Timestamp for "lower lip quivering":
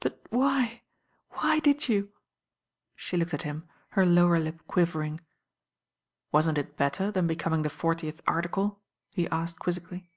4.06-5.20